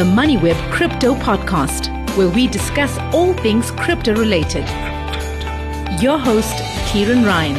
[0.00, 4.66] the MoneyWeb Crypto Podcast, where we discuss all things crypto related.
[6.00, 6.56] Your host,
[6.90, 7.56] Ciaran Ryan.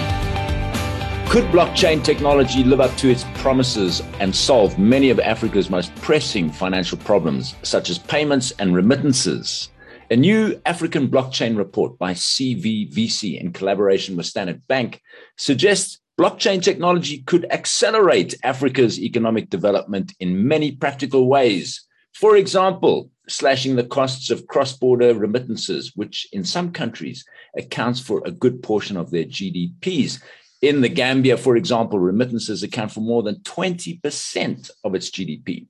[1.30, 6.52] Could blockchain technology live up to its promises and solve many of Africa's most pressing
[6.52, 9.70] financial problems, such as payments and remittances?
[10.10, 15.00] A new African blockchain report by CVVC in collaboration with Standard Bank
[15.38, 21.86] suggests blockchain technology could accelerate Africa's economic development in many practical ways.
[22.14, 27.26] For example, slashing the costs of cross border remittances, which in some countries
[27.58, 30.22] accounts for a good portion of their GDPs.
[30.62, 35.66] In the Gambia, for example, remittances account for more than 20% of its GDP.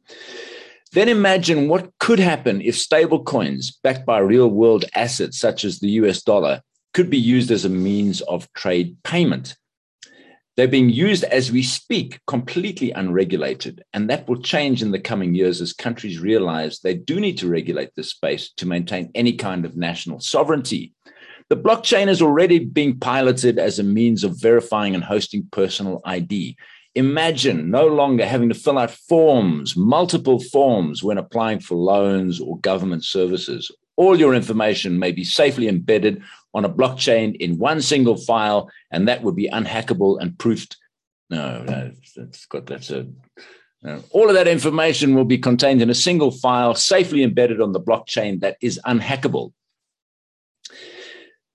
[0.91, 5.79] Then imagine what could happen if stable coins backed by real world assets such as
[5.79, 6.61] the US dollar
[6.93, 9.55] could be used as a means of trade payment.
[10.57, 13.83] They're being used as we speak, completely unregulated.
[13.93, 17.47] And that will change in the coming years as countries realize they do need to
[17.47, 20.93] regulate this space to maintain any kind of national sovereignty.
[21.49, 26.57] The blockchain is already being piloted as a means of verifying and hosting personal ID.
[26.95, 32.59] Imagine no longer having to fill out forms, multiple forms, when applying for loans or
[32.59, 33.71] government services.
[33.97, 36.21] All your information may be safely embedded
[36.53, 40.77] on a blockchain in one single file, and that would be unhackable and proofed.
[41.29, 43.07] No, no that's got that's a.
[44.11, 47.79] All of that information will be contained in a single file, safely embedded on the
[47.79, 49.53] blockchain that is unhackable.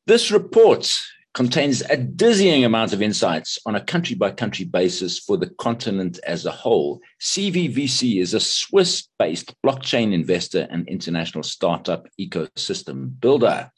[0.06, 0.92] This report
[1.36, 6.18] contains a dizzying amount of insights on a country by country basis for the continent
[6.26, 6.98] as a whole.
[7.20, 13.70] CVVC is a Swiss based blockchain investor and international startup ecosystem builder.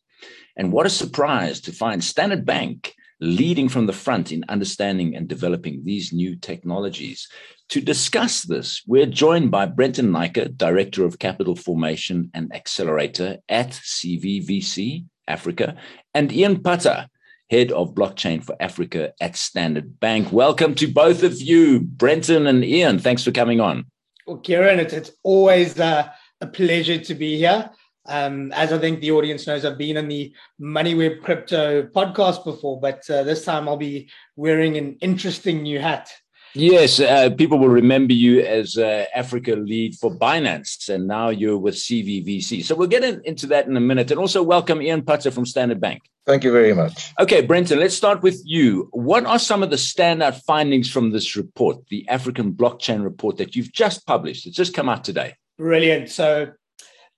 [0.56, 5.27] And what a surprise to find Standard Bank leading from the front in understanding and
[5.27, 7.27] developing these new technologies.
[7.70, 13.70] To discuss this, we're joined by Brenton Naicker, Director of Capital Formation and Accelerator at
[13.70, 15.77] CVVC Africa,
[16.14, 17.08] and Ian Putter,
[17.51, 20.33] head of blockchain for Africa at Standard Bank.
[20.33, 22.98] Welcome to both of you, Brenton and Ian.
[22.98, 23.86] Thanks for coming on.
[24.27, 26.13] Well, Ciaran, it's, it's always a
[26.53, 27.70] pleasure to be here.
[28.07, 32.81] Um, as I think the audience knows, I've been on the MoneyWeb Crypto podcast before,
[32.81, 36.11] but uh, this time I'll be wearing an interesting new hat.
[36.55, 41.59] Yes, uh, people will remember you as uh, Africa lead for Binance, and now you're
[41.59, 42.64] with CVVC.
[42.64, 44.11] So we'll get in, into that in a minute.
[44.11, 46.03] And also welcome Ian Putter from Standard Bank.
[46.27, 47.13] Thank you very much.
[47.19, 48.89] Okay, Brenton, let's start with you.
[48.92, 53.57] What are some of the standout findings from this report, the African blockchain report that
[53.57, 54.47] you've just published?
[54.47, 55.35] It's just come out today.
[55.58, 56.11] Brilliant.
[56.11, 56.53] So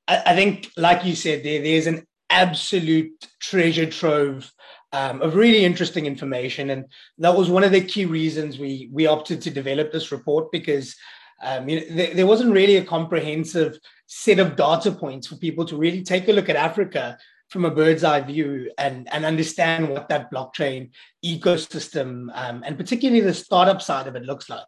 [0.06, 4.52] I, I think, like you said, there, there's an absolute treasure trove
[4.92, 6.70] um, of really interesting information.
[6.70, 6.86] And
[7.18, 10.96] that was one of the key reasons we we opted to develop this report because
[11.42, 15.64] um, you know, there, there wasn't really a comprehensive set of data points for people
[15.64, 17.16] to really take a look at Africa
[17.48, 20.90] from a bird's eye view and, and understand what that blockchain
[21.24, 24.66] ecosystem um, and particularly the startup side of it looks like.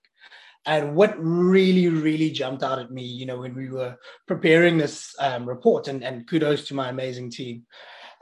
[0.65, 3.97] And what really, really jumped out at me, you know, when we were
[4.29, 7.67] preparing this um, report, and, and kudos to my amazing team,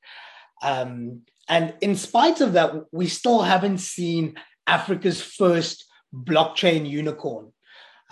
[0.63, 1.21] Um,
[1.51, 7.51] and in spite of that, we still haven't seen Africa's first blockchain unicorn.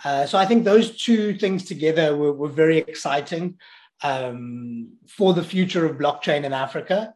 [0.04, 3.56] Uh, so I think those two things together were, were very exciting
[4.02, 7.14] um, for the future of blockchain in Africa.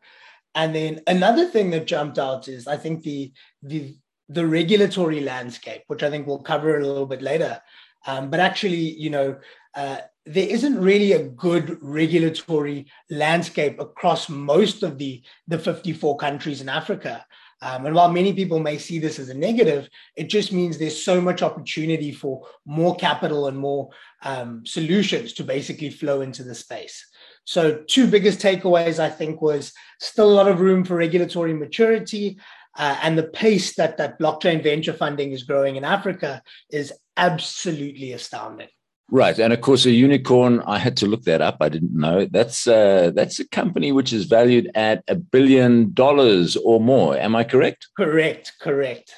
[0.54, 3.32] And then another thing that jumped out is I think the
[3.62, 3.94] the
[4.30, 7.60] the regulatory landscape, which I think we'll cover a little bit later,
[8.06, 9.36] Um, but actually, you know,
[9.74, 16.60] uh, there isn't really a good regulatory landscape across most of the, the 54 countries
[16.60, 17.24] in Africa.
[17.60, 21.02] Um, and while many people may see this as a negative, it just means there's
[21.02, 23.90] so much opportunity for more capital and more
[24.22, 27.06] um, solutions to basically flow into the space.
[27.46, 32.38] So, two biggest takeaways I think was still a lot of room for regulatory maturity,
[32.76, 38.12] uh, and the pace that that blockchain venture funding is growing in Africa is absolutely
[38.12, 38.68] astounding.
[39.10, 40.60] Right, and of course, a unicorn.
[40.66, 41.58] I had to look that up.
[41.60, 46.56] I didn't know that's uh, that's a company which is valued at a billion dollars
[46.56, 47.16] or more.
[47.16, 47.86] Am I correct?
[47.96, 48.52] Correct.
[48.60, 49.12] Correct.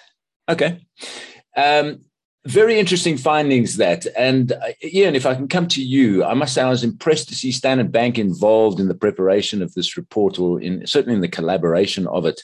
[0.49, 0.85] Okay.
[1.57, 2.01] Um,
[2.45, 4.07] very interesting findings that.
[4.17, 7.29] And uh, Ian, if I can come to you, I must say I was impressed
[7.29, 11.23] to see Standard Bank involved in the preparation of this report, or in certainly in
[11.23, 12.43] the collaboration of it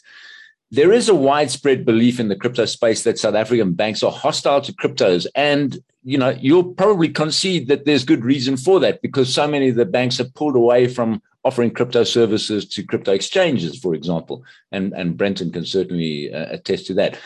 [0.73, 4.63] there is a widespread belief in the crypto space that South African banks are hostile
[4.63, 5.27] to cryptos.
[5.35, 9.69] And, you know, you'll probably concede that there's good reason for that because so many
[9.69, 14.45] of the banks have pulled away from offering crypto services to crypto exchanges, for example.
[14.71, 17.19] And, and Brenton can certainly uh, attest to that.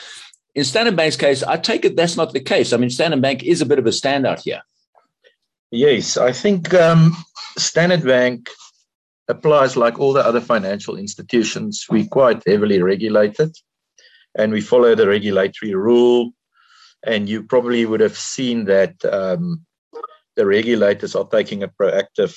[0.57, 2.73] In Standard Bank's case, I take it that's not the case.
[2.73, 4.63] I mean, Standard Bank is a bit of a standout here.
[5.71, 7.17] Yes, I think um,
[7.57, 8.51] Standard Bank
[9.29, 11.87] applies like all the other financial institutions.
[11.91, 13.55] We're quite heavily regulated
[14.37, 16.33] and we follow the regulatory rule.
[17.05, 19.65] And you probably would have seen that um,
[20.37, 22.37] the regulators are taking a proactive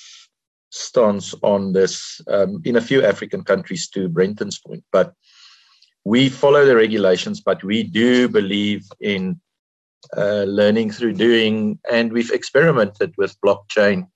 [0.71, 4.83] stance on this um, in a few African countries, to Brenton's point.
[4.91, 5.13] But
[6.05, 9.39] we follow the regulations, but we do believe in
[10.15, 14.07] uh, learning through doing, and we've experimented with blockchain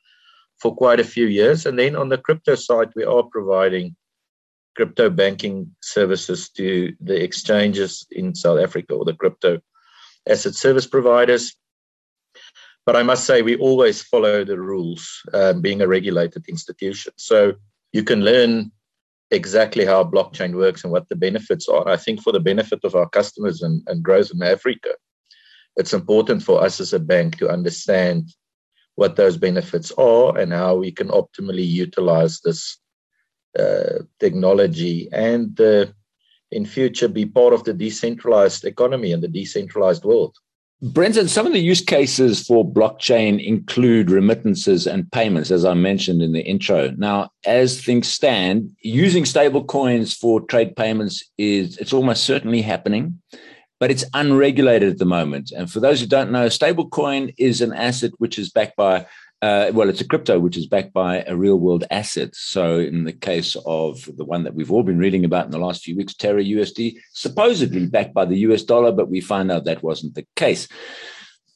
[0.60, 1.66] for quite a few years.
[1.66, 3.96] And then on the crypto side, we are providing
[4.76, 9.60] crypto banking services to the exchanges in South Africa or the crypto
[10.28, 11.56] asset service providers.
[12.86, 17.14] But I must say, we always follow the rules, um, being a regulated institution.
[17.18, 17.54] So
[17.94, 18.72] you can learn
[19.32, 21.88] exactly how blockchain works and what the benefits are.
[21.88, 24.90] I think for the benefit of our customers and, and growth in Africa,
[25.76, 28.34] it's important for us as a bank to understand
[28.96, 32.78] what those benefits are and how we can optimally utilize this
[33.58, 35.86] uh, technology and uh,
[36.52, 40.36] in future be part of the decentralized economy and the decentralized world.
[40.82, 46.22] Brenton, some of the use cases for blockchain include remittances and payments, as I mentioned
[46.22, 46.92] in the intro.
[46.98, 53.22] Now, as things stand, using stable coins for trade payments is it's almost certainly happening
[53.84, 55.52] but it's unregulated at the moment.
[55.52, 59.06] And for those who don't know, stablecoin is an asset which is backed by,
[59.42, 62.34] uh, well, it's a crypto which is backed by a real world asset.
[62.34, 65.58] So in the case of the one that we've all been reading about in the
[65.58, 69.66] last few weeks, Terra USD, supposedly backed by the US dollar, but we find out
[69.66, 70.70] that wasn't the case.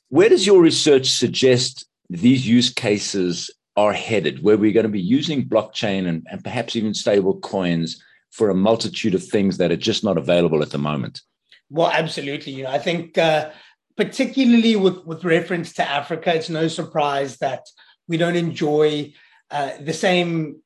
[0.10, 5.00] Where does your research suggest these use cases are headed, where we're going to be
[5.00, 9.78] using blockchain and, and perhaps even stable coins for a multitude of things that are
[9.78, 11.22] just not available at the moment?
[11.70, 12.54] Well, absolutely.
[12.54, 13.52] You know, I think uh,
[13.96, 17.66] particularly with with reference to Africa, it's no surprise that
[18.08, 19.14] we don't enjoy
[19.52, 20.62] uh, the same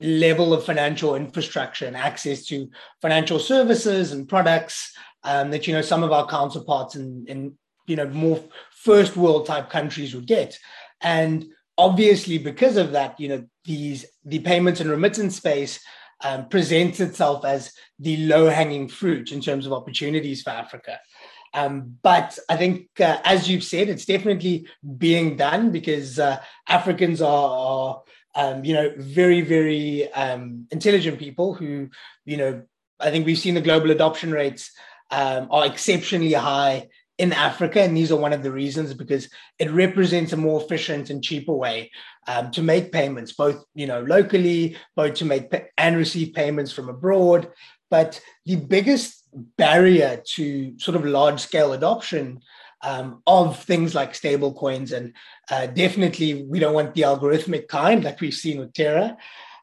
[0.00, 2.68] level of financial infrastructure and access to
[3.00, 4.92] financial services and products
[5.24, 7.56] um, that you know some of our counterparts in, in
[7.86, 8.42] you know more
[8.72, 10.58] first world type countries would get
[11.00, 11.46] and
[11.78, 15.80] obviously because of that you know these the payments and remittance space
[16.24, 20.98] um, presents itself as the low hanging fruit in terms of opportunities for Africa.
[21.54, 24.68] Um, but I think, uh, as you've said, it's definitely
[24.98, 28.02] being done because uh, Africans are, are
[28.34, 31.88] um, you know, very, very um, intelligent people who,
[32.24, 32.62] you know,
[33.00, 34.70] I think we've seen the global adoption rates
[35.10, 39.70] um, are exceptionally high in Africa, and these are one of the reasons because it
[39.70, 41.90] represents a more efficient and cheaper way
[42.28, 46.88] um, to make payments, both you know locally, both to make and receive payments from
[46.88, 47.50] abroad.
[47.90, 49.24] But the biggest
[49.56, 52.40] barrier to sort of large scale adoption
[52.82, 55.14] um, of things like stable coins, and
[55.50, 59.16] uh, definitely we don't want the algorithmic kind like we've seen with Terra,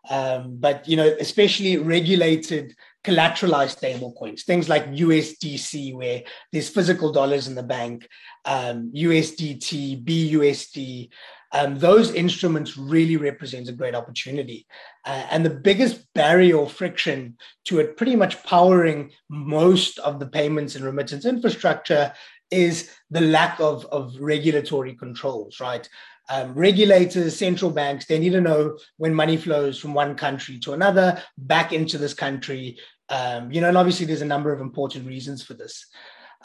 [0.10, 7.12] um, but you know especially regulated collateralized stable coins, things like USDC, where there's physical
[7.12, 8.08] dollars in the bank,
[8.46, 11.10] um, USDT, BUSD.
[11.52, 14.66] Um, those instruments really represent a great opportunity.
[15.06, 20.28] Uh, and the biggest barrier or friction to it pretty much powering most of the
[20.28, 22.14] payments and remittance infrastructure
[22.50, 25.88] is the lack of, of regulatory controls, right?
[26.30, 30.72] Um, regulators, central banks, they need to know when money flows from one country to
[30.72, 32.78] another back into this country
[33.10, 35.86] um, you know, and obviously there's a number of important reasons for this.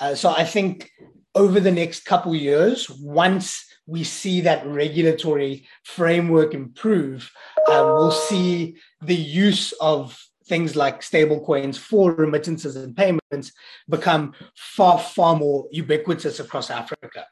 [0.00, 0.90] Uh, so I think
[1.34, 7.30] over the next couple years, once we see that regulatory framework improve,
[7.68, 13.52] uh, we'll see the use of things like stablecoins for remittances and payments
[13.88, 17.26] become far, far more ubiquitous across Africa.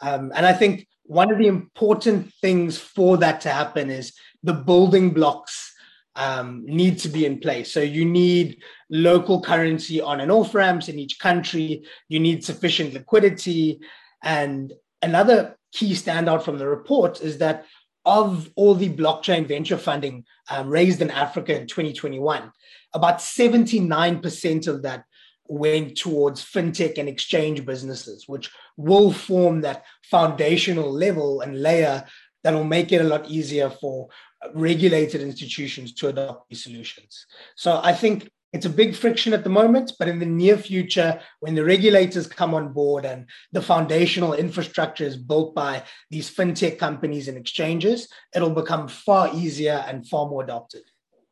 [0.00, 4.54] Um, and I think one of the important things for that to happen is the
[4.54, 5.71] building blocks
[6.16, 7.72] um, need to be in place.
[7.72, 8.58] So you need
[8.90, 11.84] local currency on and off ramps in each country.
[12.08, 13.80] You need sufficient liquidity.
[14.22, 17.64] And another key standout from the report is that
[18.04, 22.52] of all the blockchain venture funding um, raised in Africa in 2021,
[22.94, 25.04] about 79% of that
[25.46, 32.04] went towards fintech and exchange businesses, which will form that foundational level and layer
[32.42, 34.08] that will make it a lot easier for
[34.54, 37.26] regulated institutions to adopt these solutions.
[37.56, 41.20] So I think it's a big friction at the moment, but in the near future,
[41.40, 46.78] when the regulators come on board and the foundational infrastructure is built by these fintech
[46.78, 50.82] companies and exchanges, it'll become far easier and far more adopted.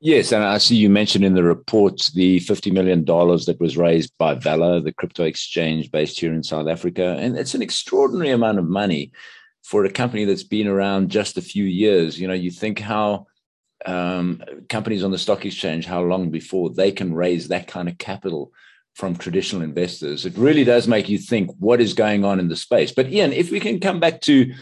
[0.02, 4.14] Yes, and I see you mentioned in the report the $50 million that was raised
[4.16, 7.18] by VALR, the crypto exchange based here in South Africa.
[7.20, 9.12] And it's an extraordinary amount of money
[9.62, 12.18] for a company that's been around just a few years.
[12.18, 13.26] You know, you think how
[13.86, 17.98] um, companies on the stock exchange, how long before they can raise that kind of
[17.98, 18.52] capital
[18.94, 20.26] from traditional investors.
[20.26, 22.92] It really does make you think what is going on in the space.
[22.92, 24.52] But Ian, if we can come back to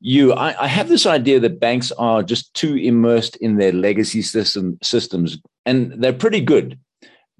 [0.00, 4.22] you, I, I have this idea that banks are just too immersed in their legacy
[4.22, 6.78] system systems, and they're pretty good.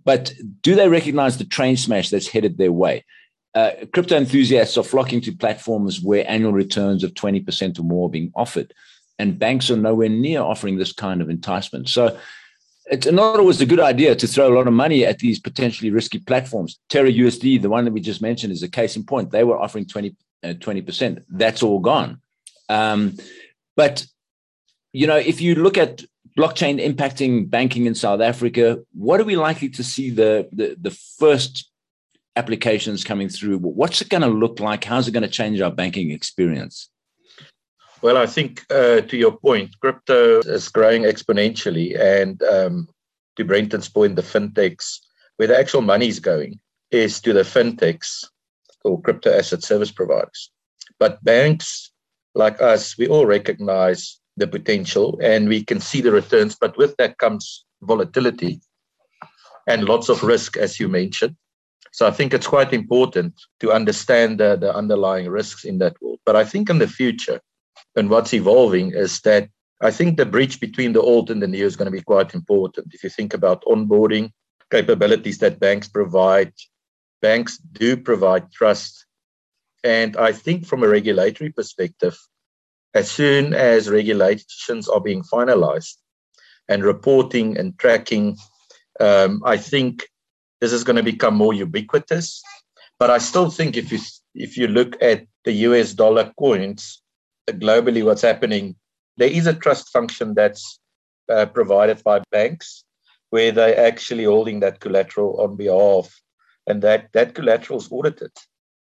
[0.04, 0.32] But
[0.62, 3.04] do they recognize the train smash that's headed their way?
[3.56, 8.10] Uh, crypto enthusiasts are flocking to platforms where annual returns of 20% or more are
[8.10, 8.74] being offered
[9.18, 11.88] and banks are nowhere near offering this kind of enticement.
[11.88, 12.18] So
[12.90, 15.90] it's not always a good idea to throw a lot of money at these potentially
[15.90, 16.78] risky platforms.
[16.90, 19.30] Terra USD, the one that we just mentioned, is a case in point.
[19.30, 21.24] They were offering 20, uh, 20%.
[21.30, 22.20] That's all gone.
[22.68, 23.16] Um,
[23.74, 24.06] but,
[24.92, 26.04] you know, if you look at
[26.38, 30.90] blockchain impacting banking in South Africa, what are we likely to see the, the, the
[30.90, 31.70] first
[32.36, 33.58] applications coming through?
[33.58, 34.84] What's it going to look like?
[34.84, 36.88] How's it going to change our banking experience?
[38.02, 41.98] Well, I think uh, to your point, crypto is growing exponentially.
[41.98, 42.88] And um,
[43.36, 44.98] to Brenton's point, the fintechs,
[45.36, 48.24] where the actual money is going is to the fintechs
[48.84, 50.50] or crypto asset service providers.
[50.98, 51.90] But banks
[52.34, 56.56] like us, we all recognize the potential and we can see the returns.
[56.60, 58.60] But with that comes volatility
[59.66, 61.36] and lots of risk, as you mentioned.
[61.92, 66.20] So I think it's quite important to understand the, the underlying risks in that world.
[66.26, 67.40] But I think in the future,
[67.96, 69.48] and what's evolving is that
[69.80, 72.34] I think the bridge between the old and the new is going to be quite
[72.34, 72.94] important.
[72.94, 74.30] If you think about onboarding
[74.70, 76.52] capabilities that banks provide,
[77.22, 79.06] banks do provide trust.
[79.84, 82.16] And I think from a regulatory perspective,
[82.94, 85.96] as soon as regulations are being finalized
[86.68, 88.36] and reporting and tracking,
[89.00, 90.08] um, I think
[90.66, 92.42] this is going to become more ubiquitous.
[92.98, 94.00] But I still think if you
[94.34, 97.02] if you look at the US dollar coins,
[97.48, 98.74] globally what's happening,
[99.16, 100.80] there is a trust function that's
[101.28, 102.84] uh, provided by banks
[103.30, 106.12] where they're actually holding that collateral on behalf,
[106.66, 108.32] and that, that collateral is audited.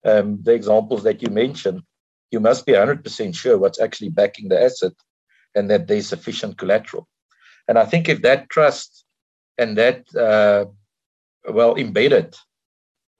[0.03, 1.83] Um, the examples that you mentioned,
[2.31, 4.93] you must be 100% sure what's actually backing the asset
[5.55, 7.07] and that there's sufficient collateral.
[7.67, 9.05] And I think if that trust
[9.57, 10.65] and that, uh,
[11.47, 12.35] well, embedded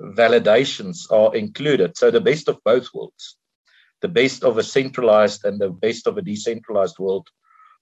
[0.01, 3.37] validations are included, so the best of both worlds,
[4.01, 7.27] the best of a centralized and the best of a decentralized world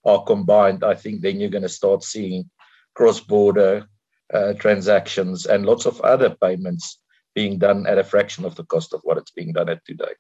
[0.06, 2.50] are combined, I think then you're going to start seeing
[2.96, 3.88] cross border
[4.34, 7.00] uh, transactions and lots of other payments
[7.36, 10.14] being done at a fraction of the cost of what it's being done at today.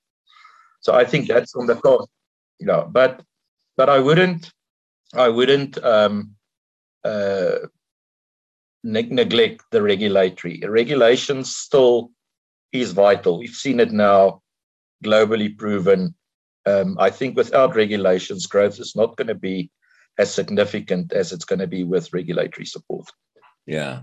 [0.82, 2.10] So I think that's on the cost,
[2.60, 3.24] you know, but
[3.76, 4.52] but I wouldn't
[5.14, 6.36] I wouldn't um,
[7.04, 7.58] uh,
[8.88, 12.12] ne- neglect the regulatory regulations still
[12.72, 13.39] is vital.
[13.39, 14.41] We've seen it now
[15.03, 16.15] globally proven.
[16.65, 19.70] Um, I think without regulations, growth is not going to be
[20.17, 23.08] as significant as it's going to be with regulatory support.
[23.65, 24.01] Yeah.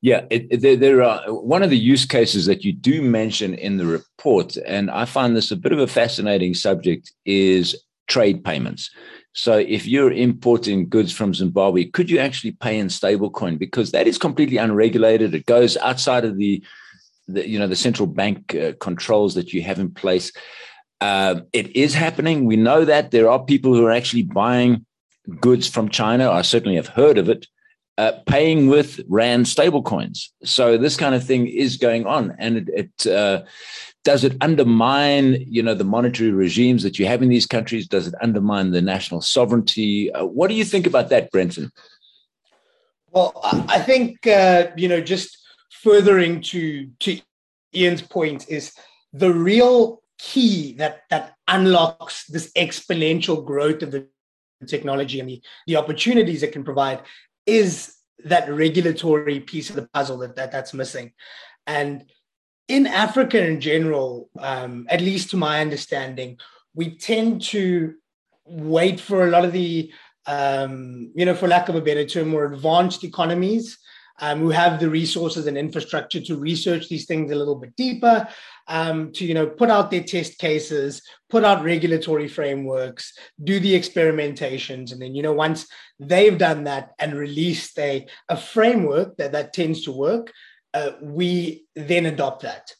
[0.00, 3.76] Yeah, it, it, there, are one of the use cases that you do mention in
[3.76, 7.76] the report, and I find this a bit of a fascinating subject, is
[8.08, 8.90] trade payments.
[9.34, 13.58] So, if you're importing goods from Zimbabwe, could you actually pay in stablecoin?
[13.58, 15.34] Because that is completely unregulated.
[15.34, 16.62] It goes outside of the
[17.28, 20.32] the you know the central bank uh, controls that you have in place.
[21.00, 22.44] Uh, it is happening.
[22.44, 24.86] We know that there are people who are actually buying
[25.40, 26.30] goods from China.
[26.30, 27.46] I certainly have heard of it,
[27.98, 30.28] uh, paying with rand stablecoins.
[30.44, 33.42] So this kind of thing is going on, and it, it uh,
[34.04, 37.86] does it undermine you know the monetary regimes that you have in these countries?
[37.86, 40.12] Does it undermine the national sovereignty?
[40.12, 41.70] Uh, what do you think about that, Brenton?
[43.10, 45.38] Well, I think uh, you know just
[45.70, 47.20] furthering to to
[47.74, 48.72] Ian's point is
[49.12, 54.06] the real key that that unlocks this exponential growth of the
[54.66, 57.02] technology and the, the opportunities it can provide
[57.46, 61.12] is that regulatory piece of the puzzle that, that that's missing.
[61.66, 62.04] And
[62.68, 66.38] in Africa in general, um, at least to my understanding,
[66.74, 67.94] we tend to
[68.44, 69.92] wait for a lot of the,
[70.26, 73.78] um, you know, for lack of a better term, more advanced economies
[74.20, 78.26] um, who have the resources and infrastructure to research these things a little bit deeper,
[78.68, 83.74] um, to you know put out their test cases, put out regulatory frameworks, do the
[83.74, 85.66] experimentations, and then you know once
[85.98, 90.32] they've done that and released a, a framework that that tends to work,
[90.74, 92.72] uh, we then adopt that.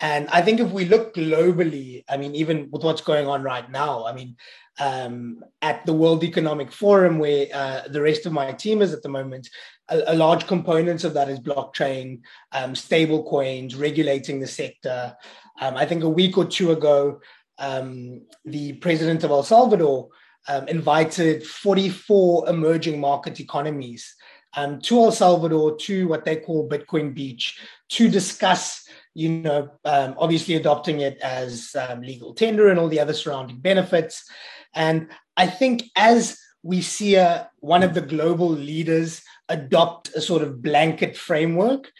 [0.00, 3.70] And I think if we look globally, I mean, even with what's going on right
[3.70, 4.36] now, I mean,
[4.78, 9.02] um, at the World Economic Forum, where uh, the rest of my team is at
[9.02, 9.48] the moment,
[9.88, 12.20] a, a large component of that is blockchain,
[12.52, 15.16] um, stable coins, regulating the sector.
[15.60, 17.20] Um, I think a week or two ago,
[17.58, 20.08] um, the president of El Salvador
[20.48, 24.14] um, invited 44 emerging market economies
[24.56, 27.60] um, to El Salvador to what they call Bitcoin Beach
[27.90, 33.00] to discuss, you know, um, obviously adopting it as um, legal tender and all the
[33.00, 34.28] other surrounding benefits.
[34.74, 40.42] And I think as we see a, one of the global leaders adopt a sort
[40.42, 41.92] of blanket framework,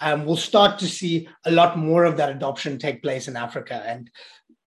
[0.00, 3.82] um, we'll start to see a lot more of that adoption take place in Africa.
[3.86, 4.10] And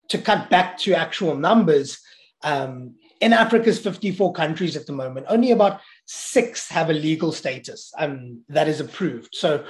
[0.10, 2.00] to cut back to actual numbers,
[2.44, 5.80] um, in Africa's 54 countries at the moment, only about
[6.14, 9.30] six have a legal status um, that is approved.
[9.34, 9.64] So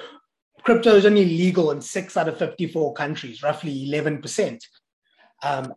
[0.64, 4.60] crypto is only legal in six out of 54 countries, roughly 11%.
[5.44, 5.74] Um,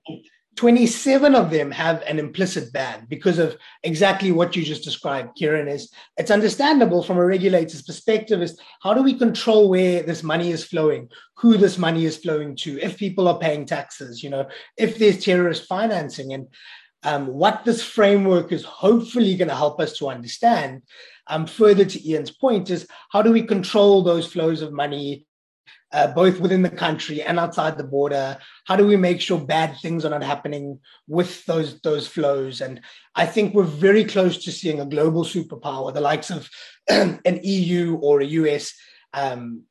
[0.56, 5.68] 27 of them have an implicit ban because of exactly what you just described, Ciaran.
[5.68, 10.50] Is it's understandable from a regulator's perspective is how do we control where this money
[10.50, 14.46] is flowing, who this money is flowing to, if people are paying taxes, you know,
[14.78, 16.32] if there's terrorist financing.
[16.32, 16.46] And
[17.04, 20.82] um, what this framework is hopefully going to help us to understand,
[21.26, 25.26] um, further to Ian's point, is how do we control those flows of money
[25.92, 28.36] uh, both within the country and outside the border?
[28.66, 32.60] How do we make sure bad things are not happening with those those flows?
[32.60, 32.80] And
[33.14, 36.50] I think we're very close to seeing a global superpower, the likes of
[36.88, 38.74] an EU or a US,
[39.12, 39.62] um,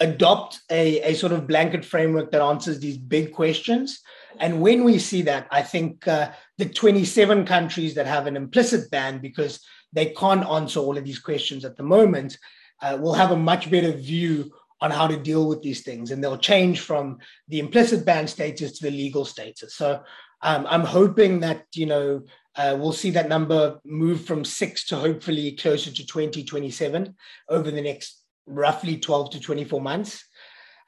[0.00, 4.00] adopt a, a sort of blanket framework that answers these big questions.
[4.38, 8.90] And when we see that, I think uh, the 27 countries that have an implicit
[8.90, 9.60] ban because
[9.92, 12.38] they can't answer all of these questions at the moment
[12.82, 16.24] uh, will have a much better view on how to deal with these things, and
[16.24, 19.74] they'll change from the implicit ban status to the legal status.
[19.74, 20.02] So
[20.42, 22.22] um, I'm hoping that you know
[22.56, 27.14] uh, we'll see that number move from six to hopefully closer to 2027
[27.48, 28.19] over the next
[28.50, 30.24] roughly 12 to 24 months.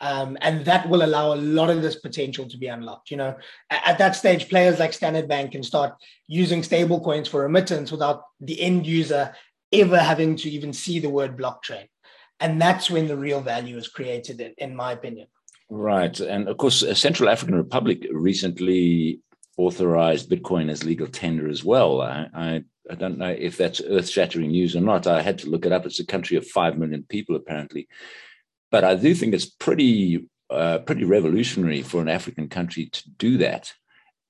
[0.01, 3.11] Um, and that will allow a lot of this potential to be unlocked.
[3.11, 3.37] You know,
[3.71, 5.95] at, at that stage, players like Standard Bank can start
[6.27, 9.33] using stable coins for remittance without the end user
[9.73, 11.87] ever having to even see the word blockchain
[12.43, 15.27] and that's when the real value is created in, in my opinion
[15.71, 19.21] right and of course central african republic recently
[19.57, 24.51] authorized bitcoin as legal tender as well i, I, I don't know if that's earth-shattering
[24.51, 27.05] news or not i had to look it up it's a country of 5 million
[27.09, 27.89] people apparently
[28.71, 33.39] but i do think it's pretty uh, pretty revolutionary for an african country to do
[33.39, 33.73] that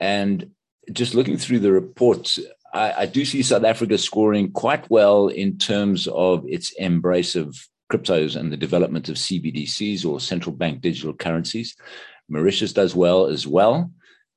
[0.00, 0.50] and
[0.92, 2.38] just looking through the reports
[2.72, 7.56] I, I do see South Africa scoring quite well in terms of its embrace of
[7.90, 11.76] cryptos and the development of CBDCs or central bank digital currencies.
[12.28, 13.90] Mauritius does well as well.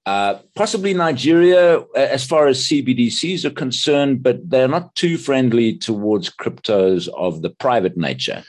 [0.05, 6.29] Uh, possibly Nigeria, as far as CBDCs are concerned, but they're not too friendly towards
[6.29, 8.43] cryptos of the private nature.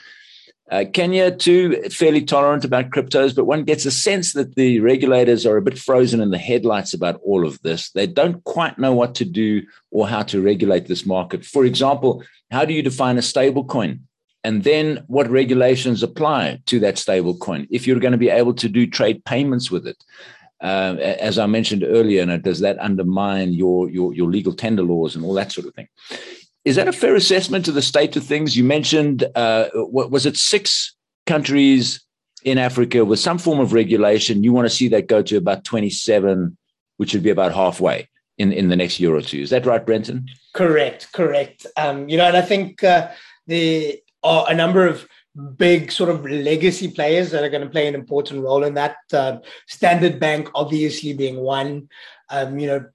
[0.69, 5.45] Uh, Kenya, too, fairly tolerant about cryptos, but one gets a sense that the regulators
[5.45, 7.89] are a bit frozen in the headlights about all of this.
[7.91, 11.45] They don't quite know what to do or how to regulate this market.
[11.45, 14.01] For example, how do you define a stable coin?
[14.43, 18.53] and then what regulations apply to that stable coin if you're going to be able
[18.53, 19.97] to do trade payments with it
[20.61, 25.15] uh, as i mentioned earlier and does that undermine your, your your legal tender laws
[25.15, 25.87] and all that sort of thing?
[26.65, 28.57] Is that a fair assessment of the state of things?
[28.57, 32.01] You mentioned uh, what was it six countries
[32.43, 34.43] in africa with some form of regulation?
[34.43, 36.57] You want to see that go to about 27
[36.97, 39.39] which would be about halfway in, in the next year or two.
[39.39, 40.27] Is that right brenton?
[40.53, 41.65] Correct correct.
[41.77, 43.09] Um, you know and i think uh,
[43.45, 43.93] there
[44.23, 45.07] are a number of
[45.57, 48.97] big sort of legacy players that are going to play an important role in that.
[49.13, 51.89] Uh, Standard Bank, obviously, being one.
[52.29, 52.85] Um, you know,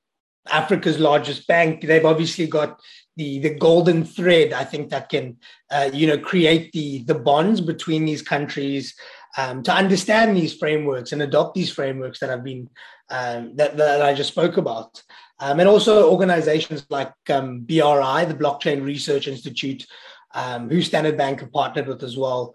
[0.50, 1.82] Africa's largest bank.
[1.82, 2.80] They've obviously got
[3.16, 4.52] the the golden thread.
[4.52, 5.36] I think that can,
[5.70, 8.94] uh, you know, create the the bonds between these countries
[9.36, 12.68] um, to understand these frameworks and adopt these frameworks that I've been
[13.10, 15.02] um, that, that I just spoke about.
[15.38, 19.86] Um, and also organizations like um, BRI, the Blockchain Research Institute,
[20.34, 22.54] um, who Standard Bank have partnered with as well.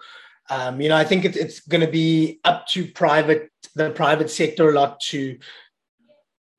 [0.49, 4.29] Um, you know, I think it's, it's going to be up to private the private
[4.29, 5.37] sector a lot to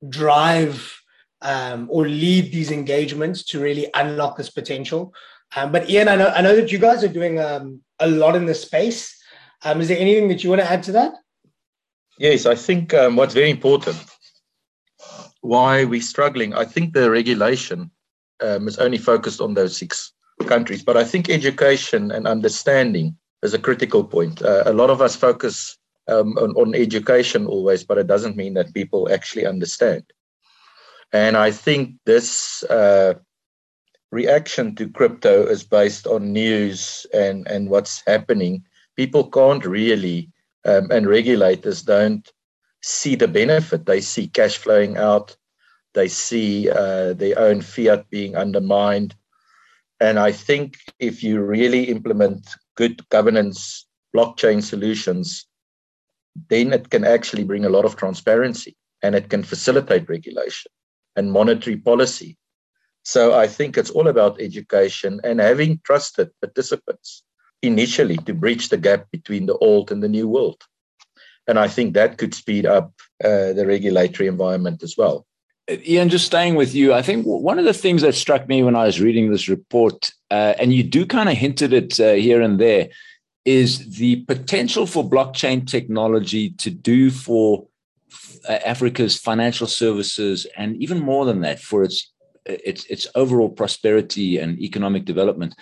[0.07, 1.01] drive
[1.41, 5.13] um, or lead these engagements to really unlock this potential.
[5.55, 8.35] Um, but Ian, I know I know that you guys are doing um, a lot
[8.35, 9.15] in this space.
[9.63, 11.13] Um, is there anything that you want to add to that?
[12.17, 13.97] Yes, I think um, what's very important,
[15.41, 17.91] why we're struggling, I think the regulation
[18.41, 20.13] um, is only focused on those six
[20.45, 24.41] countries, but I think education and understanding is a critical point.
[24.41, 28.53] Uh, a lot of us focus um, on, on education always, but it doesn't mean
[28.55, 30.03] that people actually understand.
[31.11, 33.15] And I think this uh,
[34.11, 38.63] reaction to crypto is based on news and, and what's happening.
[38.95, 40.29] People can't really,
[40.65, 42.31] um, and regulators don't
[42.81, 43.85] see the benefit.
[43.85, 45.35] They see cash flowing out,
[45.93, 49.15] they see uh, their own fiat being undermined.
[49.99, 53.85] And I think if you really implement good governance
[54.15, 55.45] blockchain solutions,
[56.49, 60.71] then it can actually bring a lot of transparency and it can facilitate regulation
[61.15, 62.37] and monetary policy.
[63.03, 67.23] So I think it's all about education and having trusted participants
[67.61, 70.61] initially to bridge the gap between the old and the new world.
[71.47, 75.25] And I think that could speed up uh, the regulatory environment as well.
[75.69, 78.75] Ian, just staying with you, I think one of the things that struck me when
[78.75, 82.41] I was reading this report, uh, and you do kind of hinted it uh, here
[82.41, 82.89] and there,
[83.45, 87.67] is the potential for blockchain technology to do for
[88.47, 92.11] uh, Africa's financial services, and even more than that, for its
[92.45, 95.55] its its overall prosperity and economic development.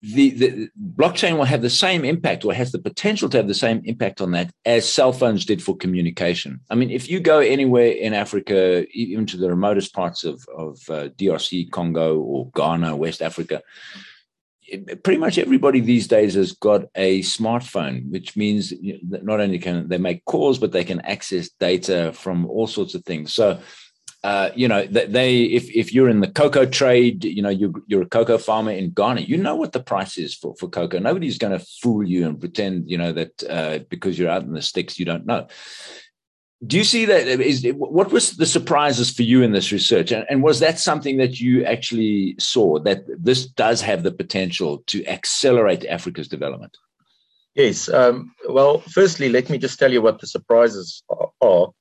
[0.00, 3.54] The, the blockchain will have the same impact, or has the potential to have the
[3.54, 6.60] same impact on that as cell phones did for communication.
[6.70, 10.78] I mean, if you go anywhere in Africa, even to the remotest parts of of
[10.88, 13.60] uh, DRC, Congo, or Ghana, West Africa,
[15.02, 19.98] pretty much everybody these days has got a smartphone, which means not only can they
[19.98, 23.32] make calls, but they can access data from all sorts of things.
[23.32, 23.60] So,
[24.28, 28.02] uh, you know, they if if you're in the cocoa trade, you know, you're you're
[28.02, 30.98] a cocoa farmer in Ghana, you know what the price is for for cocoa.
[30.98, 34.52] Nobody's going to fool you and pretend, you know, that uh, because you're out in
[34.52, 35.46] the sticks, you don't know.
[36.66, 40.12] Do you see that is what was the surprises for you in this research?
[40.12, 44.82] And, and, was that something that you actually saw that this does have the potential
[44.88, 46.76] to accelerate africa's development?
[47.54, 51.02] Yes um, well firstly let me just tell you what the surprises
[51.40, 51.72] are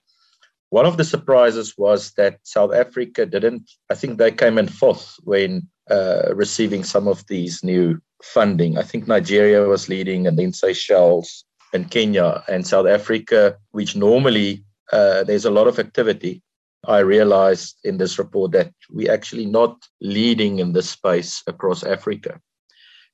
[0.70, 5.16] one of the surprises was that south africa didn't i think they came in fourth
[5.24, 10.52] when uh, receiving some of these new funding i think nigeria was leading and then
[10.52, 16.42] seychelles and Kenya and South Africa, which normally uh, there's a lot of activity.
[16.86, 22.40] I realized in this report that we're actually not leading in this space across Africa.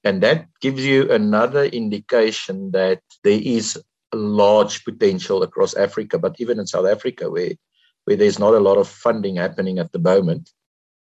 [0.04, 3.82] And that gives you another indication that there is
[4.16, 7.52] large potential across Africa, but even in South Africa, where,
[8.06, 10.52] where there's not a lot of funding happening at the moment,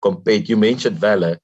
[0.01, 1.37] compared, you mentioned VALR,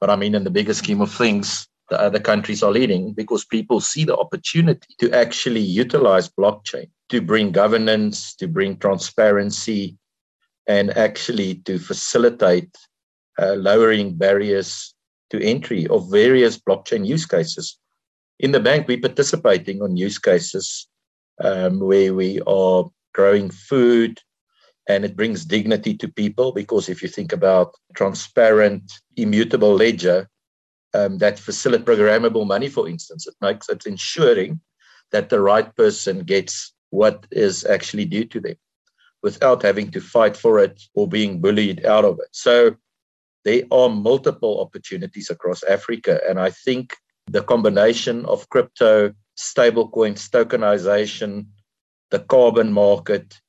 [0.00, 3.44] but I mean, in the bigger scheme of things, the other countries are leading because
[3.44, 9.96] people see the opportunity to actually utilize blockchain to bring governance, to bring transparency,
[10.66, 12.76] and actually to facilitate
[13.38, 14.94] uh, lowering barriers
[15.30, 17.78] to entry of various blockchain use cases.
[18.40, 20.88] In the bank, we're participating on use cases
[21.42, 24.20] um, where we are growing food
[24.88, 30.28] and it brings dignity to people because if you think about transparent, immutable ledger,
[30.94, 34.60] um, that facilitate programmable money, for instance, it makes it ensuring
[35.12, 38.56] that the right person gets what is actually due to them
[39.22, 42.28] without having to fight for it or being bullied out of it.
[42.30, 42.76] So
[43.44, 46.20] there are multiple opportunities across Africa.
[46.28, 46.94] And I think
[47.26, 51.46] the combination of crypto, stablecoins, tokenization,
[52.10, 53.40] the carbon market,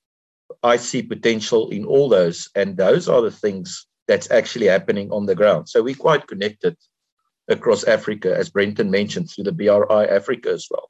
[0.64, 2.50] I see potential in all those.
[2.56, 5.70] And those are the things that's actually happening on the ground.
[5.70, 6.76] So we're quite connected
[7.48, 10.90] across Africa, as Brenton mentioned, through the BRI Africa as well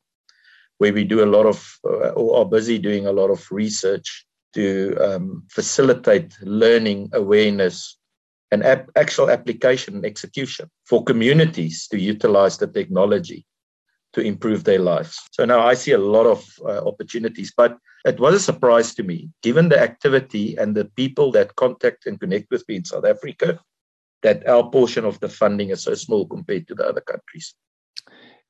[0.78, 4.26] where we do a lot of, uh, or are busy doing a lot of research
[4.54, 7.98] to um, facilitate learning awareness
[8.52, 13.46] and ap- actual application and execution for communities to utilize the technology
[14.17, 15.21] to improve their lives.
[15.32, 19.03] So now I see a lot of uh, opportunities, but it was a surprise to
[19.03, 23.06] me, given the activity and the people that contact and connect with me in South
[23.06, 23.60] Africa,
[24.23, 27.53] that our portion of the funding is so small compared to the other countries.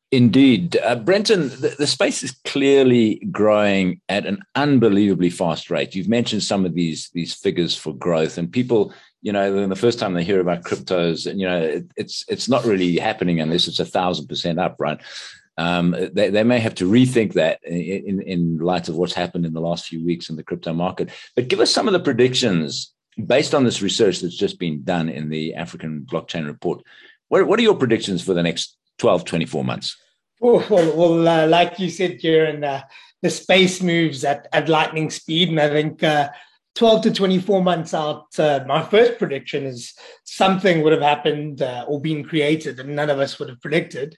[0.10, 0.78] Indeed.
[0.82, 5.96] Uh, Brenton, the, the, space is clearly growing at an unbelievably fast rate.
[5.96, 10.00] You've mentioned some of these, these figures for growth, and people, you know, the first
[10.00, 13.68] time they hear about cryptos, and you know, it, it's it's not really happening unless
[13.68, 15.02] it's a thousand percent up, right?
[15.58, 19.54] Um, they, they may have to rethink that in, in light of what's happened in
[19.54, 21.10] the last few weeks in the crypto market.
[21.36, 22.94] But give us some of the predictions
[23.26, 26.84] based on this research that's just been done in the African blockchain report.
[27.30, 29.98] What, what are your predictions for the next 12, 24 months?
[30.42, 32.84] Oh, well, well uh, like you said, Ciaran, uh,
[33.24, 35.50] the space moves at, at lightning speed.
[35.50, 36.30] And I think uh,
[36.76, 39.94] 12 to 24 months out, uh, my first prediction is
[40.24, 44.16] something would have happened uh, or been created and none of us would have predicted.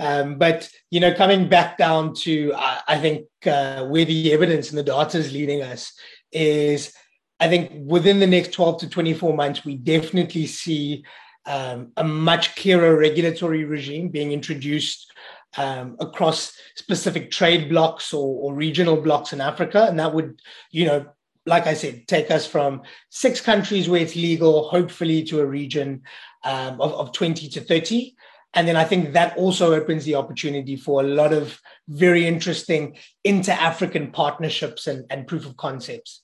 [0.00, 4.70] Um, but you know, coming back down to I, I think uh, where the evidence
[4.70, 5.92] and the data is leading us
[6.32, 6.94] is,
[7.38, 11.04] I think within the next 12 to 24 months, we definitely see
[11.44, 15.12] um, a much clearer regulatory regime being introduced
[15.58, 20.86] um, across specific trade blocks or, or regional blocks in Africa, and that would, you
[20.86, 21.06] know,
[21.46, 26.02] like I said, take us from six countries where it's legal, hopefully, to a region
[26.44, 28.14] um, of, of 20 to 30.
[28.54, 31.58] And then I think that also opens the opportunity for a lot of
[31.88, 36.22] very interesting inter African partnerships and, and proof of concepts.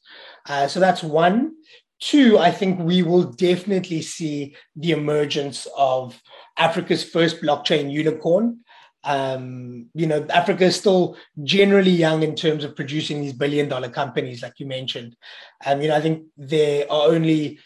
[0.49, 1.55] Uh, so that's one.
[2.01, 6.21] Two, I think we will definitely see the emergence of
[6.57, 8.61] Africa's first blockchain unicorn.
[9.05, 13.89] Um, you know, Africa is still generally young in terms of producing these billion dollar
[13.89, 15.17] companies, like you mentioned.
[15.65, 17.61] Um, you know, I think there are only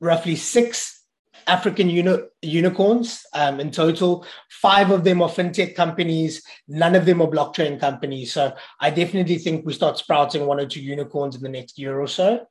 [0.00, 1.01] roughly six
[1.46, 4.24] African uni- unicorns um, in total.
[4.50, 6.42] Five of them are fintech companies.
[6.68, 8.32] None of them are blockchain companies.
[8.32, 12.00] So I definitely think we start sprouting one or two unicorns in the next year
[12.00, 12.46] or so.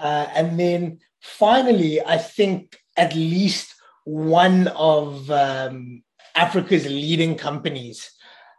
[0.00, 6.02] Uh, and then finally, I think at least one of um,
[6.34, 8.10] Africa's leading companies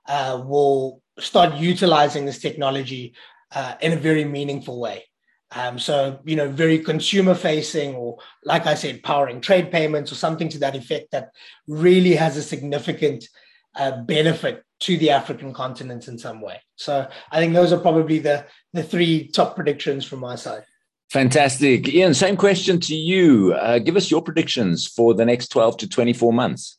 [0.08, 3.16] uh, will start utilizing this technology
[3.54, 5.06] uh, in a very meaningful way.
[5.52, 10.16] Um, so, you know, very consumer facing, or like I said, powering trade payments or
[10.16, 11.32] something to that effect that
[11.68, 13.28] really has a significant
[13.76, 16.62] uh, benefit to the African continent in some way.
[16.76, 20.64] So, I think those are probably the, the three top predictions from my side.
[21.10, 21.88] Fantastic.
[21.88, 23.54] Ian, same question to you.
[23.54, 26.78] Uh, give us your predictions for the next 12 to 24 months.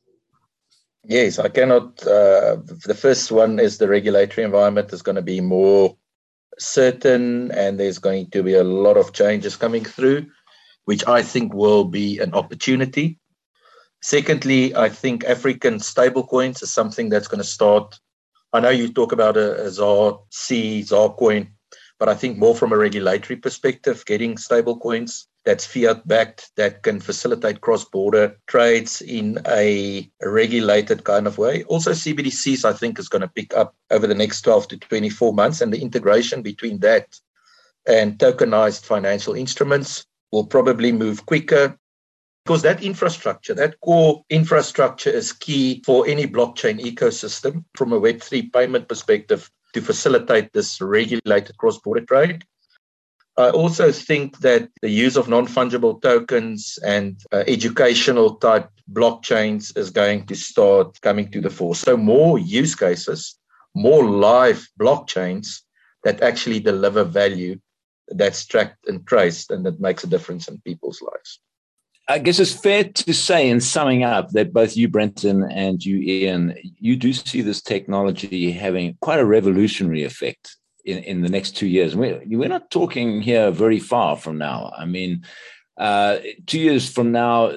[1.05, 2.05] Yes, I cannot.
[2.05, 5.97] Uh, the first one is the regulatory environment is going to be more
[6.59, 10.27] certain and there's going to be a lot of changes coming through,
[10.85, 13.19] which I think will be an opportunity.
[14.03, 17.99] Secondly, I think African stablecoins is something that's going to start.
[18.53, 21.56] I know you talk about a, a ZAR C, ZAR coin,
[21.99, 27.01] but I think more from a regulatory perspective, getting stablecoins that's fiat backed that can
[27.01, 31.63] facilitate cross border trades in a regulated kind of way.
[31.65, 35.33] Also, CBDCs, I think, is going to pick up over the next 12 to 24
[35.33, 37.19] months, and the integration between that
[37.87, 41.79] and tokenized financial instruments will probably move quicker.
[42.45, 48.53] Because that infrastructure, that core infrastructure is key for any blockchain ecosystem from a Web3
[48.53, 52.45] payment perspective to facilitate this regulated cross border trade.
[53.37, 59.77] I also think that the use of non fungible tokens and uh, educational type blockchains
[59.77, 61.75] is going to start coming to the fore.
[61.75, 63.39] So, more use cases,
[63.75, 65.61] more live blockchains
[66.05, 67.61] that actually deliver value
[68.09, 71.41] that's tracked and traced and that makes a difference in people's lives.
[72.09, 75.99] I guess it's fair to say, in summing up, that both you, Brenton, and you,
[75.99, 81.57] Ian, you do see this technology having quite a revolutionary effect in, in the next
[81.57, 81.97] two years.
[81.97, 84.73] We're, we're not talking here very far from now.
[84.77, 85.25] I mean,
[85.77, 87.53] uh, two years from now,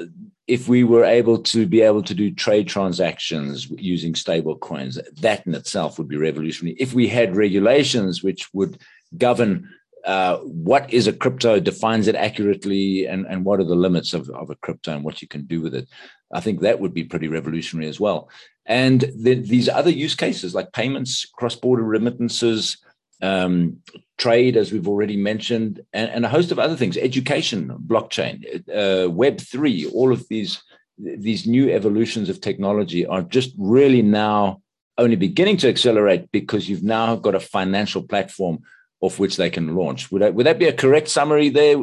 [0.47, 5.45] if we were able to be able to do trade transactions using stable coins, that
[5.45, 6.75] in itself would be revolutionary.
[6.79, 8.79] If we had regulations which would
[9.15, 9.69] govern
[10.09, 14.27] uh, what is a crypto, defines it accurately, and, and what are the limits of,
[14.31, 15.87] of a crypto and what you can do with it,
[16.33, 18.27] I think that would be pretty revolutionary as well.
[18.65, 22.79] And the, these other use cases like payments, cross border remittances,
[23.21, 23.83] um,
[24.17, 28.35] trade, as we've already mentioned, and, and, a host of other things, education, blockchain,
[28.73, 30.63] uh, Web three, all of these
[30.97, 34.61] these new evolutions of technology are just really now
[34.97, 38.59] only beginning to accelerate because you've now got a financial platform
[39.01, 40.11] off which they can launch.
[40.11, 41.77] Would that, would that be a correct summary there,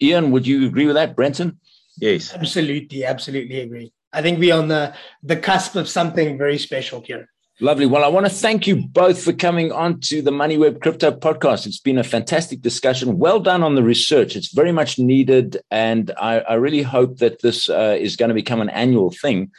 [0.00, 0.30] Ian?
[0.30, 1.58] Would you agree with that, Brenton?
[1.98, 2.34] Yes.
[2.34, 3.92] Absolutely, absolutely agree.
[4.12, 7.28] I think we're on the, the cusp of something very special here.
[7.58, 7.86] Lovely.
[7.86, 11.66] Well, I want to thank you both for coming on to the MoneyWeb Crypto podcast.
[11.66, 13.18] It's been a fantastic discussion.
[13.18, 14.36] Well done on the research.
[14.36, 15.56] It's very much needed.
[15.70, 19.52] And I, I really hope that this uh, is going to become an annual thing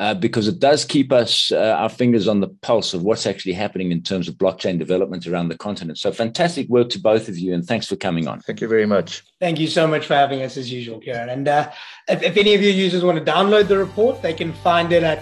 [0.00, 3.52] uh, because it does keep us, uh, our fingers on the pulse of what's actually
[3.52, 5.98] happening in terms of blockchain development around the continent.
[5.98, 7.52] So fantastic work to both of you.
[7.52, 8.40] And thanks for coming on.
[8.40, 9.22] Thank you very much.
[9.40, 11.28] Thank you so much for having us as usual, Ciaran.
[11.28, 11.70] And uh,
[12.08, 15.02] if, if any of your users want to download the report, they can find it
[15.02, 15.18] at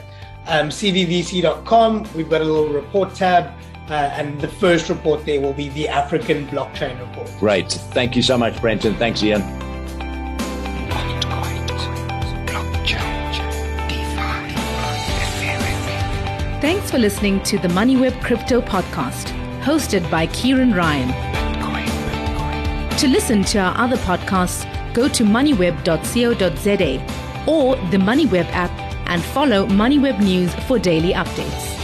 [0.46, 2.08] um, cvvc.com.
[2.14, 3.52] We've got a little report tab.
[3.90, 7.28] Uh, and the first report there will be the African blockchain report.
[7.40, 7.72] Great.
[7.72, 8.94] Thank you so much, Brenton.
[8.94, 9.67] Thanks, Ian.
[16.60, 19.26] Thanks for listening to the MoneyWeb Crypto Podcast,
[19.62, 21.08] hosted by Ciaran Ryan.
[22.98, 28.72] To listen to our other podcasts, go to moneyweb.co.za or the MoneyWeb app
[29.08, 31.77] and follow MoneyWeb News for daily updates.